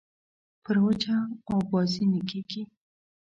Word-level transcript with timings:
پر 0.63 0.75
وچه 0.85 1.15
اوبازي 1.51 2.05
نه 2.13 2.21
کېږي. 2.29 2.63